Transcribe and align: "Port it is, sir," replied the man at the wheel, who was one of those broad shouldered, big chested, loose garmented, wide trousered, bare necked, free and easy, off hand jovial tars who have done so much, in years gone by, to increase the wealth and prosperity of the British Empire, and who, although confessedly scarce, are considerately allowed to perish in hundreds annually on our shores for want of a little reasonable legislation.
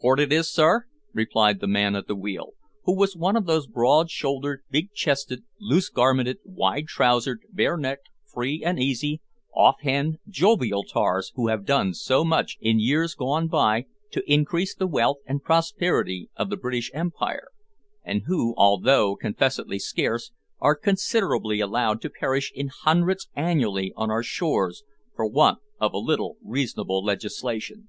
"Port 0.00 0.20
it 0.20 0.32
is, 0.32 0.48
sir," 0.48 0.84
replied 1.12 1.58
the 1.58 1.66
man 1.66 1.96
at 1.96 2.06
the 2.06 2.14
wheel, 2.14 2.52
who 2.84 2.94
was 2.96 3.16
one 3.16 3.34
of 3.34 3.46
those 3.46 3.66
broad 3.66 4.12
shouldered, 4.12 4.62
big 4.70 4.92
chested, 4.92 5.42
loose 5.58 5.88
garmented, 5.88 6.36
wide 6.44 6.86
trousered, 6.86 7.40
bare 7.50 7.76
necked, 7.76 8.08
free 8.24 8.62
and 8.64 8.78
easy, 8.78 9.20
off 9.52 9.80
hand 9.80 10.18
jovial 10.28 10.84
tars 10.84 11.32
who 11.34 11.48
have 11.48 11.64
done 11.66 11.92
so 11.94 12.22
much, 12.24 12.58
in 12.60 12.78
years 12.78 13.16
gone 13.16 13.48
by, 13.48 13.86
to 14.12 14.22
increase 14.32 14.72
the 14.72 14.86
wealth 14.86 15.16
and 15.26 15.42
prosperity 15.42 16.30
of 16.36 16.48
the 16.48 16.56
British 16.56 16.88
Empire, 16.94 17.48
and 18.04 18.22
who, 18.28 18.54
although 18.56 19.16
confessedly 19.16 19.80
scarce, 19.80 20.30
are 20.60 20.76
considerately 20.76 21.58
allowed 21.58 22.00
to 22.00 22.08
perish 22.08 22.52
in 22.54 22.68
hundreds 22.84 23.28
annually 23.34 23.92
on 23.96 24.12
our 24.12 24.22
shores 24.22 24.84
for 25.16 25.26
want 25.26 25.58
of 25.80 25.92
a 25.92 25.98
little 25.98 26.36
reasonable 26.40 27.02
legislation. 27.04 27.88